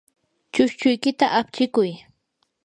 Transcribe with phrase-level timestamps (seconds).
[0.53, 1.91] chushchuykita apchikuy.